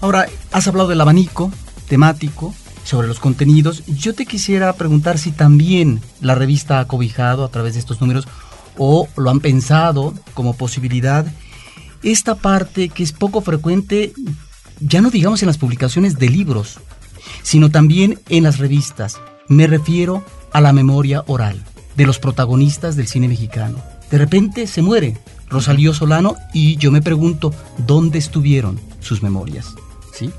[0.00, 1.52] Ahora, has hablado del abanico
[1.90, 3.84] temático sobre los contenidos.
[3.86, 8.26] Yo te quisiera preguntar si también la revista ha cobijado a través de estos números
[8.78, 11.26] o lo han pensado como posibilidad
[12.02, 14.12] esta parte que es poco frecuente,
[14.80, 16.78] ya no digamos en las publicaciones de libros,
[17.42, 19.20] sino también en las revistas.
[19.48, 21.62] Me refiero a la memoria oral
[21.96, 23.82] de los protagonistas del cine mexicano.
[24.10, 29.74] De repente se muere Rosalío Solano y yo me pregunto dónde estuvieron sus memorias.
[30.14, 30.30] ¿Sí?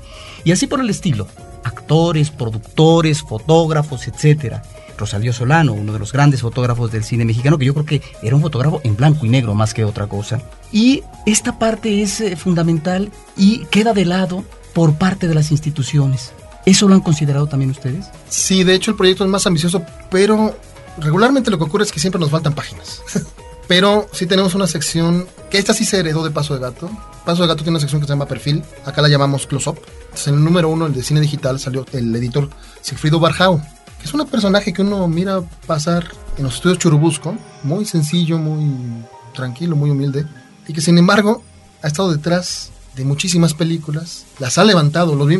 [0.44, 1.28] Y así por el estilo,
[1.64, 4.62] actores, productores, fotógrafos, etcétera.
[4.96, 8.36] Rosalío Solano, uno de los grandes fotógrafos del cine mexicano, que yo creo que era
[8.36, 10.40] un fotógrafo en blanco y negro más que otra cosa.
[10.70, 16.32] Y esta parte es eh, fundamental y queda de lado por parte de las instituciones.
[16.64, 18.06] ¿Eso lo han considerado también ustedes?
[18.28, 20.56] Sí, de hecho el proyecto es más ambicioso, pero
[20.98, 23.02] regularmente lo que ocurre es que siempre nos faltan páginas.
[23.74, 26.90] pero sí tenemos una sección que esta sí se heredó de Paso de Gato.
[27.24, 29.80] Paso de Gato tiene una sección que se llama Perfil, acá la llamamos Close Up.
[30.02, 32.50] Entonces, en el número uno, el de cine digital, salió el editor
[32.82, 33.62] Sigfrido Barjao,
[33.98, 36.06] que es un personaje que uno mira pasar
[36.36, 40.26] en los estudios Churubusco, muy sencillo, muy tranquilo, muy humilde,
[40.68, 41.42] y que sin embargo
[41.80, 45.32] ha estado detrás de muchísimas películas, las ha levantado, los,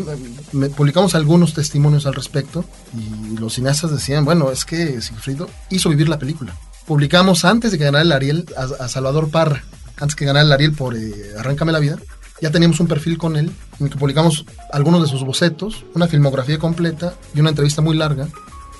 [0.71, 2.65] publicamos algunos testimonios al respecto
[2.97, 6.55] y los cineastas decían, bueno, es que Sigfrido hizo vivir la película.
[6.85, 9.63] Publicamos antes de que ganara el Ariel a, a Salvador Parra,
[9.97, 11.97] antes que ganara el Ariel por eh, Arráncame la vida,
[12.41, 16.07] ya teníamos un perfil con él en el que publicamos algunos de sus bocetos, una
[16.07, 18.27] filmografía completa y una entrevista muy larga.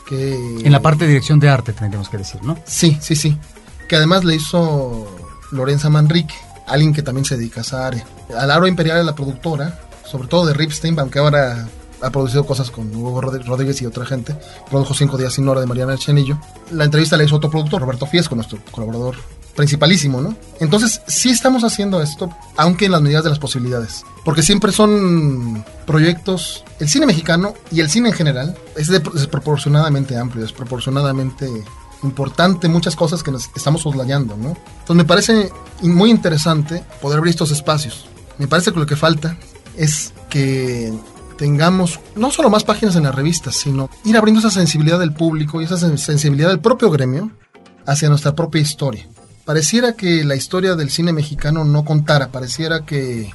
[0.05, 2.57] Que, en la parte de dirección de arte tendríamos que decir, ¿no?
[2.65, 3.37] Sí, sí, sí.
[3.87, 5.07] Que además le hizo
[5.51, 6.35] Lorenza Manrique,
[6.67, 8.05] alguien que también se dedica a esa área.
[8.37, 11.67] A la hora imperial es la productora, sobre todo de Ripstein, aunque ahora
[12.03, 14.35] ha producido cosas con Hugo Rodríguez y otra gente.
[14.69, 16.37] Produjo Cinco Días Sin Hora de Mariana Chenillo.
[16.71, 19.15] La entrevista la hizo otro productor, Roberto Fiesco, nuestro colaborador
[19.55, 20.35] principalísimo, ¿no?
[20.59, 24.03] Entonces, sí estamos haciendo esto, aunque en las medidas de las posibilidades.
[24.25, 30.41] Porque siempre son proyectos, el cine mexicano y el cine en general es desproporcionadamente amplio,
[30.41, 31.47] desproporcionadamente
[32.03, 34.57] importante muchas cosas que nos estamos oslayando, ¿no?
[34.79, 35.49] Entonces me parece
[35.81, 38.05] muy interesante poder abrir estos espacios.
[38.39, 39.37] Me parece que lo que falta
[39.77, 40.91] es que
[41.37, 45.61] tengamos no solo más páginas en las revistas, sino ir abriendo esa sensibilidad del público
[45.61, 47.31] y esa sensibilidad del propio gremio
[47.85, 49.07] hacia nuestra propia historia.
[49.45, 53.31] Pareciera que la historia del cine mexicano no contara, pareciera que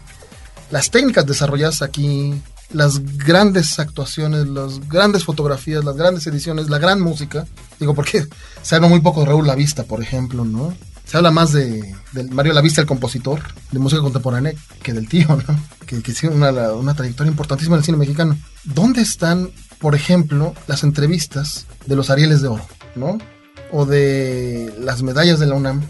[0.70, 2.34] las técnicas desarrolladas aquí,
[2.72, 7.46] las grandes actuaciones, las grandes fotografías, las grandes ediciones, la gran música,
[7.78, 8.26] digo porque
[8.62, 10.74] se habla muy poco de Raúl Lavista, por ejemplo, ¿no?
[11.08, 11.94] Se habla más de,
[12.30, 13.40] Mario Lavista, el compositor
[13.72, 15.58] de música contemporánea, que del tío, ¿no?
[15.86, 18.36] Que, que tiene una, una trayectoria importantísima en el cine mexicano.
[18.64, 23.16] ¿Dónde están, por ejemplo, las entrevistas de los Arieles de Oro, ¿no?
[23.72, 25.80] O de las medallas de la UNAM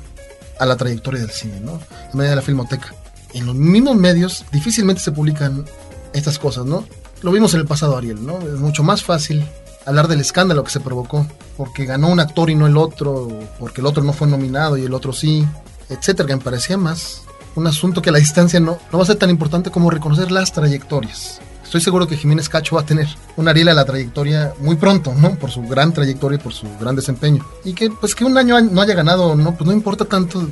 [0.61, 1.81] a la trayectoria del cine, ¿no?
[1.91, 2.95] La medalla de la Filmoteca.
[3.35, 5.65] En los mismos medios difícilmente se publican
[6.13, 6.87] estas cosas, ¿no?
[7.23, 8.39] Lo vimos en el pasado, Ariel, ¿no?
[8.39, 9.45] Es mucho más fácil
[9.89, 13.81] hablar del escándalo que se provocó, porque ganó un actor y no el otro, porque
[13.81, 15.47] el otro no fue nominado y el otro sí,
[15.89, 17.23] etcétera, que me parecía más
[17.55, 20.31] un asunto que a la distancia no, no va a ser tan importante como reconocer
[20.31, 21.41] las trayectorias.
[21.65, 25.13] Estoy seguro que Jiménez Cacho va a tener un Ariel a la trayectoria muy pronto,
[25.15, 25.35] ¿no?
[25.35, 27.45] Por su gran trayectoria y por su gran desempeño.
[27.63, 30.49] Y que, pues, que un año no haya ganado, no, pues no importa tanto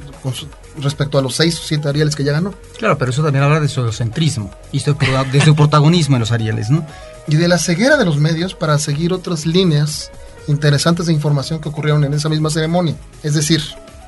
[0.78, 2.52] respecto a los seis o siete Arieles que ya ganó.
[2.76, 6.68] Claro, pero eso también habla de su egocentrismo y de su protagonismo en los Arieles,
[6.68, 6.84] ¿no?
[7.28, 10.10] Y de la ceguera de los medios para seguir otras líneas
[10.48, 12.94] interesantes de información que ocurrieron en esa misma ceremonia.
[13.22, 13.62] Es decir,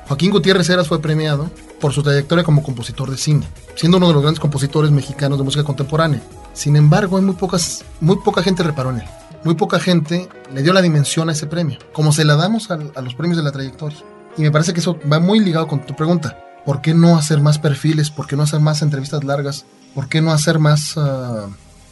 [0.07, 4.13] Joaquín Gutiérrez Heras fue premiado por su trayectoria como compositor de cine, siendo uno de
[4.13, 6.21] los grandes compositores mexicanos de música contemporánea.
[6.53, 9.07] Sin embargo, hay muy, pocas, muy poca gente reparó en él.
[9.43, 12.77] Muy poca gente le dio la dimensión a ese premio, como se la damos a,
[12.77, 13.99] los premios de la trayectoria.
[14.37, 16.37] Y me parece que eso va muy ligado con tu pregunta.
[16.65, 18.09] ¿Por qué no hacer más perfiles?
[18.09, 19.65] ¿Por qué no hacer más entrevistas largas?
[19.95, 20.97] ¿Por qué no hacer más...
[20.97, 21.47] Ah,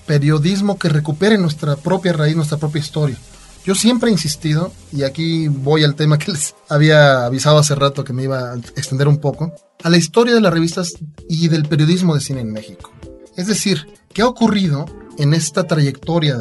[0.08, 3.18] periodismo que recupere nuestra propia raíz, nuestra propia historia.
[3.66, 8.04] Yo siempre he insistido, y aquí voy al tema que les había avisado hace rato
[8.04, 10.94] que me iba a extender un poco, a la historia de las revistas
[11.30, 12.92] y del periodismo de cine en México.
[13.36, 14.86] Es decir, ¿qué ha ocurrido
[15.18, 16.38] en esta trayectoria?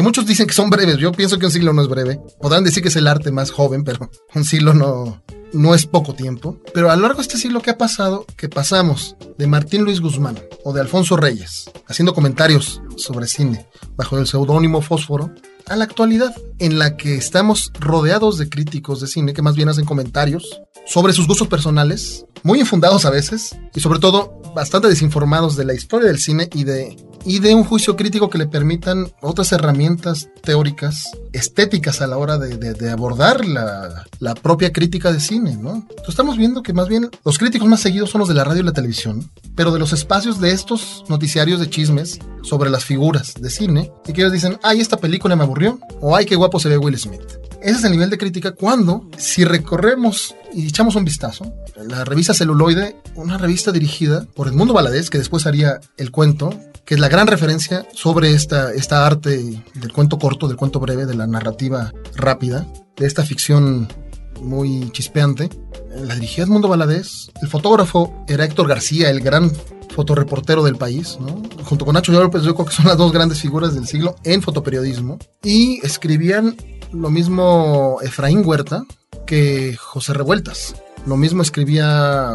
[0.00, 2.18] Que muchos dicen que son breves, yo pienso que un siglo no es breve.
[2.40, 6.14] Podrán decir que es el arte más joven, pero un siglo no, no es poco
[6.14, 8.24] tiempo, pero a lo largo de este siglo, ¿qué ha pasado?
[8.38, 14.16] Que pasamos de Martín Luis Guzmán o de Alfonso Reyes, haciendo comentarios sobre cine bajo
[14.16, 15.34] el seudónimo Fósforo,
[15.70, 19.68] a la actualidad, en la que estamos rodeados de críticos de cine que más bien
[19.68, 25.56] hacen comentarios sobre sus gustos personales, muy infundados a veces, y sobre todo bastante desinformados
[25.56, 29.12] de la historia del cine y de y de un juicio crítico que le permitan
[29.20, 35.56] otras herramientas teóricas, estéticas a la hora de, abordar la, la, propia crítica de cine,
[35.56, 35.86] ¿no?
[36.08, 38.64] estamos viendo que más bien los críticos más seguidos son los de la radio y
[38.64, 43.50] la televisión, pero de los espacios de estos noticiarios de chismes sobre las figuras de
[43.50, 45.59] cine, y que ellos dicen, ay, esta película me aburrió,
[46.00, 47.22] o ay, qué guapo se ve Will Smith.
[47.62, 52.32] Ese es el nivel de crítica cuando, si recorremos y echamos un vistazo, la revista
[52.32, 57.08] Celuloide, una revista dirigida por Edmundo Valadez, que después haría El Cuento, que es la
[57.08, 61.92] gran referencia sobre esta, esta arte del cuento corto, del cuento breve, de la narrativa
[62.16, 63.88] rápida, de esta ficción
[64.40, 65.50] muy chispeante.
[65.94, 67.30] La dirigía Edmundo Valadez.
[67.42, 69.52] El fotógrafo era Héctor García, el gran
[69.94, 71.42] fotoreportero del país, ¿no?
[71.64, 74.42] junto con Nacho López, yo creo que son las dos grandes figuras del siglo en
[74.42, 75.18] fotoperiodismo.
[75.42, 76.56] Y escribían
[76.92, 78.84] lo mismo Efraín Huerta
[79.26, 80.74] que José Revueltas.
[81.06, 82.34] Lo mismo escribía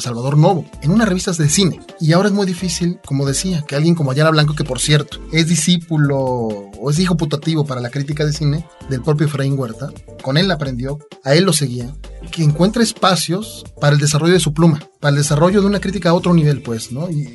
[0.00, 1.80] Salvador Novo en unas revistas de cine.
[2.00, 5.18] Y ahora es muy difícil, como decía, que alguien como Ayala Blanco, que por cierto
[5.32, 9.90] es discípulo o es hijo putativo para la crítica de cine del propio Efraín Huerta,
[10.22, 11.94] con él aprendió, a él lo seguía,
[12.30, 16.10] que encuentre espacios para el desarrollo de su pluma, para el desarrollo de una crítica
[16.10, 17.10] a otro nivel, pues, ¿no?
[17.10, 17.32] Y,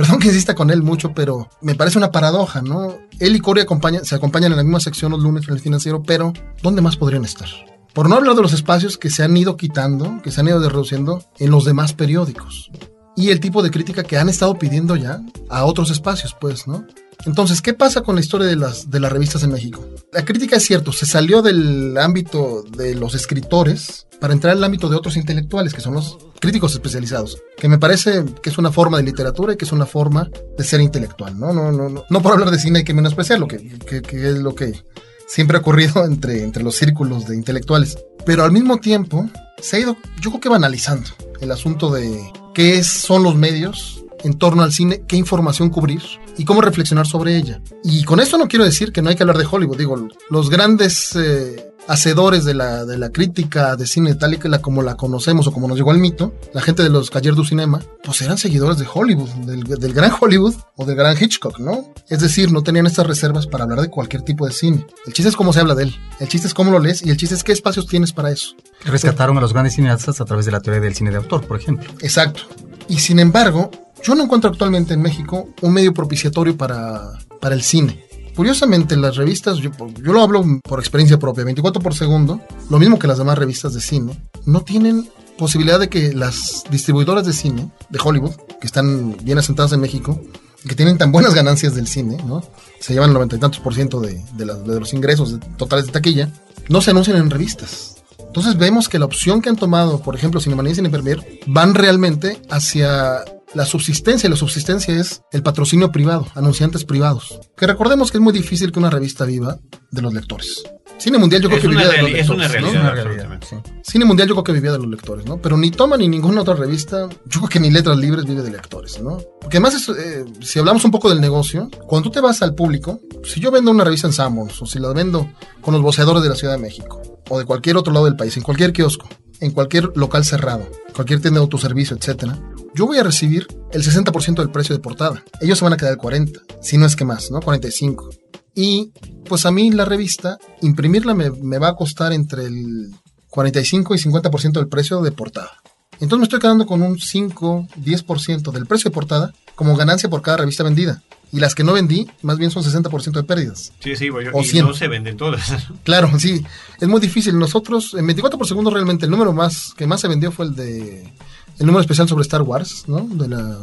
[0.00, 2.96] Perdón que insista con él mucho, pero me parece una paradoja, ¿no?
[3.18, 3.66] Él y Cory
[4.02, 7.26] se acompañan en la misma sección los lunes en el financiero, pero ¿dónde más podrían
[7.26, 7.48] estar?
[7.92, 10.60] Por no hablar de los espacios que se han ido quitando, que se han ido
[10.68, 12.70] reduciendo en los demás periódicos.
[13.16, 16.86] Y el tipo de crítica que han estado pidiendo ya a otros espacios, pues, ¿no?
[17.26, 19.84] Entonces, ¿qué pasa con la historia de las, de las revistas en México?
[20.12, 24.88] La crítica es cierto, se salió del ámbito de los escritores para entrar al ámbito
[24.88, 28.98] de otros intelectuales, que son los críticos especializados, que me parece que es una forma
[28.98, 31.52] de literatura y que es una forma de ser intelectual, ¿no?
[31.52, 34.38] No, no, no, no por hablar de cine hay que menospreciarlo, que, que, que es
[34.38, 34.82] lo que
[35.30, 37.98] siempre ha ocurrido entre, entre los círculos de intelectuales.
[38.26, 41.08] Pero al mismo tiempo se ha ido, yo creo que banalizando
[41.40, 46.02] el asunto de, qué son los medios en torno al cine, qué información cubrir
[46.36, 47.62] y cómo reflexionar sobre ella.
[47.82, 50.50] Y con esto no quiero decir que no hay que hablar de Hollywood, digo, los
[50.50, 54.82] grandes eh, hacedores de la, de la crítica de cine tal y que la, como
[54.82, 57.82] la conocemos o como nos llegó el mito, la gente de los Cahiers du Cinema,
[58.04, 61.92] pues eran seguidores de Hollywood, del, del gran Hollywood o del gran Hitchcock, ¿no?
[62.08, 64.86] Es decir, no tenían estas reservas para hablar de cualquier tipo de cine.
[65.06, 67.10] El chiste es cómo se habla de él, el chiste es cómo lo lees y
[67.10, 68.54] el chiste es qué espacios tienes para eso.
[68.84, 71.58] Rescataron a los grandes cineastas a través de la teoría del cine de autor, por
[71.58, 71.90] ejemplo.
[72.00, 72.42] Exacto.
[72.88, 73.70] Y sin embargo,
[74.02, 78.04] yo no encuentro actualmente en México un medio propiciatorio para, para el cine.
[78.34, 79.70] Curiosamente, las revistas, yo,
[80.02, 83.74] yo lo hablo por experiencia propia, 24 por segundo, lo mismo que las demás revistas
[83.74, 89.16] de cine, no tienen posibilidad de que las distribuidoras de cine de Hollywood, que están
[89.22, 90.20] bien asentadas en México,
[90.68, 92.42] que tienen tan buenas ganancias del cine, ¿no?
[92.80, 96.30] Se llevan el noventa y tantos por ciento de, de los ingresos totales de taquilla,
[96.68, 97.96] no se anuncian en revistas.
[98.18, 101.74] Entonces vemos que la opción que han tomado, por ejemplo, Cinemanía y Cine Premier, van
[101.74, 103.24] realmente hacia
[103.54, 104.26] la subsistencia.
[104.26, 107.38] Y la subsistencia es el patrocinio privado, anunciantes privados.
[107.56, 109.58] Que recordemos que es muy difícil que una revista viva
[109.90, 110.62] de los lectores.
[110.98, 112.68] Cine Mundial yo creo Es que vivía de los reali- es una lectores, ¿no?
[112.68, 112.82] realidad.
[112.82, 113.72] Una realidad, absolutamente.
[113.82, 113.90] sí.
[113.92, 115.38] Cine Mundial yo creo que vivía de los lectores, ¿no?
[115.40, 118.50] Pero ni Toma ni ninguna otra revista, yo creo que ni Letras Libres vive de
[118.50, 119.16] lectores, ¿no?
[119.40, 122.54] Porque además, es, eh, si hablamos un poco del negocio, cuando tú te vas al
[122.54, 125.26] público, si yo vendo una revista en Sanborns o si la vendo
[125.62, 128.36] con los voceadores de la Ciudad de México o de cualquier otro lado del país,
[128.36, 129.08] en cualquier kiosco,
[129.40, 132.38] en cualquier local cerrado, cualquier tienda de autoservicio, etcétera,
[132.74, 135.22] yo voy a recibir el 60% del precio de portada.
[135.40, 137.40] Ellos se van a quedar el 40, si no es que más, ¿no?
[137.40, 138.10] 45.
[138.54, 138.92] Y
[139.28, 142.90] pues a mí la revista, imprimirla me, me va a costar entre el
[143.28, 145.52] 45 y 50% del precio de portada.
[146.00, 150.22] Entonces me estoy quedando con un 5, 10% del precio de portada como ganancia por
[150.22, 151.02] cada revista vendida.
[151.32, 153.72] Y las que no vendí, más bien son 60% de pérdidas.
[153.78, 154.66] Sí, sí, bueno, O y 100.
[154.66, 155.42] no se venden todas.
[155.84, 156.44] Claro, sí,
[156.80, 157.38] es muy difícil.
[157.38, 160.56] Nosotros, en 24 por segundo, realmente el número más que más se vendió fue el
[160.56, 161.12] de
[161.60, 163.06] el número especial sobre Star Wars, ¿no?
[163.06, 163.58] De la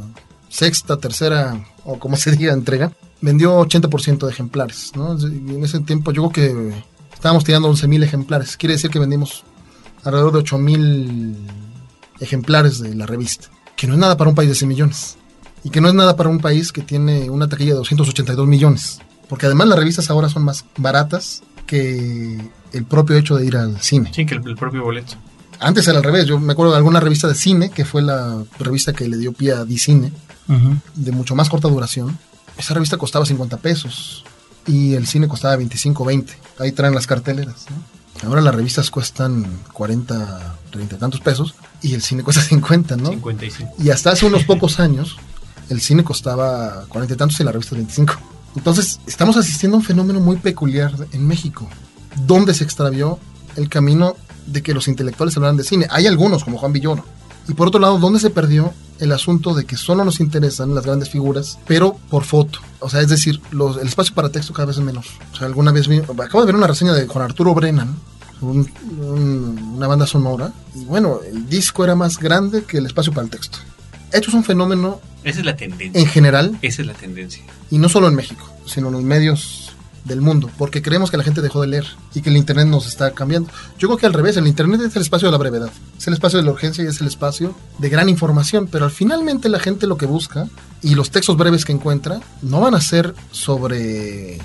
[0.50, 2.92] sexta, tercera, o como se diga, entrega.
[3.22, 5.18] Vendió 80% de ejemplares, ¿no?
[5.20, 8.56] Y en ese tiempo yo creo que estábamos tirando 11.000 ejemplares.
[8.56, 9.44] Quiere decir que vendimos
[10.04, 11.36] alrededor de 8.000
[12.20, 13.48] ejemplares de la revista.
[13.76, 15.18] Que no es nada para un país de 100 millones.
[15.64, 19.00] Y que no es nada para un país que tiene una taquilla de 282 millones.
[19.28, 22.38] Porque además las revistas ahora son más baratas que
[22.74, 24.12] el propio hecho de ir al cine.
[24.14, 25.16] Sí, que el, el propio boleto.
[25.60, 26.26] Antes era al revés.
[26.26, 29.34] Yo me acuerdo de alguna revista de cine, que fue la revista que le dio
[29.34, 30.12] pie a Dicine,
[30.96, 32.18] de mucho más corta duración.
[32.58, 34.24] Esa revista costaba 50 pesos
[34.66, 36.34] y el cine costaba 25, 20.
[36.60, 37.66] Ahí traen las carteleras.
[37.70, 38.30] ¿no?
[38.30, 43.10] Ahora las revistas cuestan 40, 30 y tantos pesos y el cine cuesta 50, ¿no?
[43.10, 43.76] 55.
[43.80, 45.18] Y hasta hace unos pocos años
[45.70, 48.14] el cine costaba 40 y tantos y la revista 25.
[48.56, 51.68] Entonces estamos asistiendo a un fenómeno muy peculiar en México,
[52.26, 53.20] donde se extravió
[53.56, 54.16] el camino
[54.48, 55.88] de que los intelectuales hablaran de cine.
[55.92, 57.04] Hay algunos, como Juan Villoro.
[57.48, 60.84] Y por otro lado, ¿dónde se perdió el asunto de que solo nos interesan las
[60.86, 62.60] grandes figuras, pero por foto?
[62.80, 65.06] O sea, es decir, los- el espacio para texto cada vez es menor.
[65.32, 67.96] O sea, alguna vez vi- acabo de ver una reseña de Juan Arturo Brennan,
[68.42, 68.70] un-
[69.00, 73.24] un- una banda sonora, y bueno, el disco era más grande que el espacio para
[73.26, 73.60] el texto.
[74.12, 76.00] Esto es un fenómeno Esa es la tendencia.
[76.02, 77.44] en general, Esa es la tendencia.
[77.72, 79.67] y no solo en México, sino en los medios
[80.08, 82.88] del mundo, porque creemos que la gente dejó de leer y que el Internet nos
[82.88, 83.50] está cambiando.
[83.78, 86.14] Yo creo que al revés, el Internet es el espacio de la brevedad, es el
[86.14, 89.60] espacio de la urgencia y es el espacio de gran información, pero al finalmente la
[89.60, 90.48] gente lo que busca
[90.82, 94.40] y los textos breves que encuentra no van a ser sobre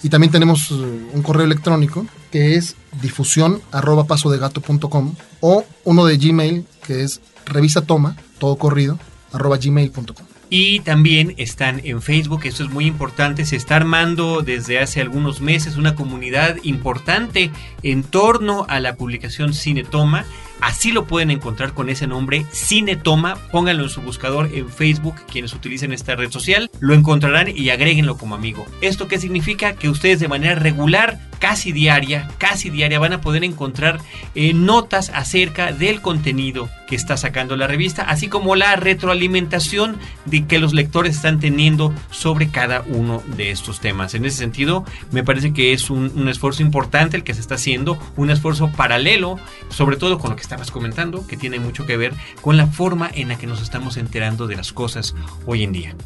[0.03, 0.75] Y también tenemos eh,
[1.13, 7.81] un correo electrónico que es difusión arroba pasodegato.com o uno de Gmail que es revista
[7.83, 8.99] toma, todo corrido,
[9.35, 10.27] arroba gmail.com.
[10.51, 15.41] Y también están en Facebook, esto es muy importante, se está armando desde hace algunos
[15.41, 17.51] meses una comunidad importante
[17.83, 20.25] en torno a la publicación Cinetoma.
[20.65, 23.37] Así lo pueden encontrar con ese nombre, Cinetoma.
[23.53, 28.17] Pónganlo en su buscador en Facebook, quienes utilicen esta red social, lo encontrarán y agréguenlo
[28.17, 28.65] como amigo.
[28.81, 29.75] ¿Esto qué significa?
[29.75, 34.01] Que ustedes de manera regular, casi diaria, casi diaria, van a poder encontrar
[34.35, 40.47] eh, notas acerca del contenido que está sacando la revista, así como la retroalimentación de
[40.47, 44.15] que los lectores están teniendo sobre cada uno de estos temas.
[44.15, 47.57] En ese sentido, me parece que es un, un esfuerzo importante el que se está
[47.57, 49.39] haciendo, un esfuerzo paralelo,
[49.69, 53.11] sobre todo con lo que estabas comentando, que tiene mucho que ver con la forma
[53.13, 55.15] en la que nos estamos enterando de las cosas
[55.47, 55.97] hoy en día.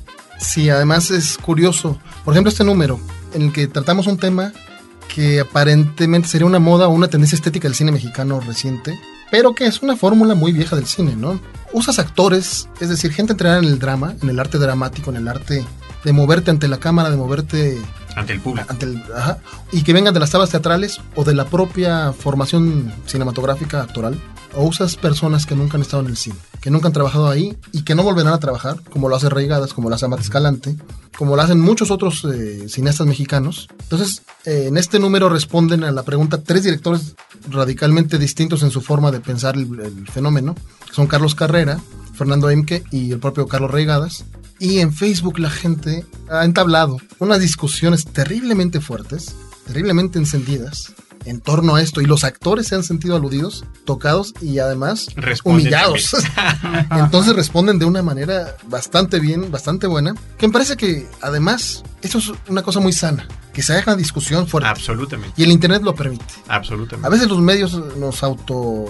[0.40, 1.98] Sí, además es curioso.
[2.24, 2.98] Por ejemplo, este número,
[3.34, 4.52] en el que tratamos un tema
[5.14, 8.98] que aparentemente sería una moda o una tendencia estética del cine mexicano reciente,
[9.30, 11.38] pero que es una fórmula muy vieja del cine, ¿no?
[11.74, 15.28] Usas actores, es decir, gente entrenada en el drama, en el arte dramático, en el
[15.28, 15.62] arte
[16.04, 17.78] de moverte ante la cámara, de moverte
[18.16, 18.66] ante el público.
[18.70, 19.38] Ante el, ajá,
[19.72, 24.18] y que vengan de las tablas teatrales o de la propia formación cinematográfica actoral.
[24.54, 27.56] O usas personas que nunca han estado en el cine, que nunca han trabajado ahí
[27.72, 30.76] y que no volverán a trabajar, como lo hace Reigadas, como lo hace Amat Escalante,
[31.16, 33.68] como lo hacen muchos otros eh, cineastas mexicanos.
[33.82, 37.14] Entonces, eh, en este número responden a la pregunta tres directores
[37.50, 40.54] radicalmente distintos en su forma de pensar el, fenómeno.
[40.92, 41.80] Son Carlos Carrera,
[42.14, 44.24] Fernando Emke y el propio Carlos Reigadas.
[44.60, 49.34] Y en Facebook la gente ha entablado unas discusiones terriblemente fuertes,
[49.66, 50.94] terriblemente encendidas
[51.24, 52.00] en torno a esto.
[52.00, 56.16] Y los actores se han sentido aludidos, tocados y además Responden humillados.
[56.90, 60.14] Entonces responden de una manera bastante bien, bastante buena.
[60.36, 63.26] Que me parece que además esto es una cosa muy sana.
[63.52, 64.68] Que se haga una discusión fuerte.
[64.68, 65.34] Absolutamente.
[65.36, 66.24] Y el Internet lo permite.
[66.48, 67.06] Absolutamente.
[67.06, 68.86] A veces los medios nos auto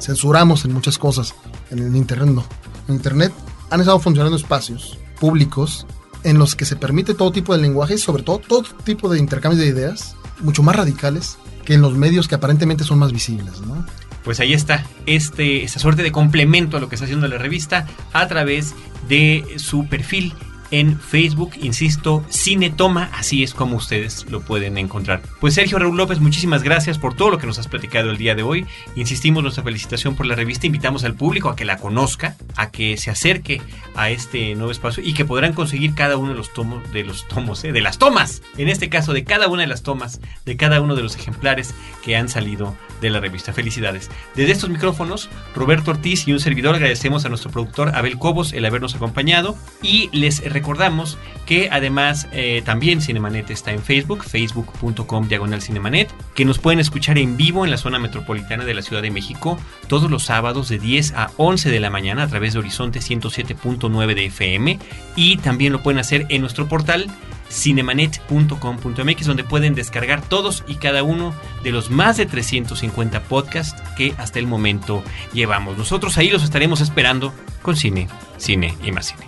[0.00, 1.34] censuramos en muchas cosas.
[1.70, 2.44] En el Internet no.
[2.88, 3.32] En Internet
[3.70, 5.86] han estado funcionando espacios públicos
[6.24, 9.18] en los que se permite todo tipo de lenguaje y sobre todo todo tipo de
[9.18, 11.38] intercambios de ideas mucho más radicales
[11.68, 13.84] que en los medios que aparentemente son más visibles, ¿no?
[14.24, 17.86] Pues ahí está, este, esta suerte de complemento a lo que está haciendo la revista
[18.14, 18.74] a través
[19.06, 20.32] de su perfil
[20.70, 25.22] en Facebook, insisto, Cinetoma, así es como ustedes lo pueden encontrar.
[25.40, 28.34] Pues Sergio Raúl López, muchísimas gracias por todo lo que nos has platicado el día
[28.34, 28.66] de hoy.
[28.96, 32.96] Insistimos nuestra felicitación por la revista, invitamos al público a que la conozca, a que
[32.96, 33.62] se acerque
[33.94, 37.26] a este nuevo espacio y que podrán conseguir cada uno de los tomos, de los
[37.28, 37.72] tomos, ¿eh?
[37.72, 40.94] de las tomas, en este caso de cada una de las tomas, de cada uno
[40.94, 43.52] de los ejemplares que han salido de la revista.
[43.52, 44.10] Felicidades.
[44.34, 48.64] Desde estos micrófonos, Roberto Ortiz y un servidor agradecemos a nuestro productor Abel Cobos el
[48.64, 55.62] habernos acompañado y les recordamos que además eh, también Cinemanet está en Facebook, facebook.com diagonal
[55.62, 59.10] Cinemanet, que nos pueden escuchar en vivo en la zona metropolitana de la Ciudad de
[59.10, 62.98] México todos los sábados de 10 a 11 de la mañana a través de Horizonte
[62.98, 64.78] 107.9 de FM
[65.16, 67.06] y también lo pueden hacer en nuestro portal
[67.50, 74.12] cinemanet.com.mx donde pueden descargar todos y cada uno de los más de 350 podcasts que
[74.18, 75.02] hasta el momento
[75.32, 75.78] llevamos.
[75.78, 77.32] Nosotros ahí los estaremos esperando
[77.62, 79.27] con cine, cine y más cine.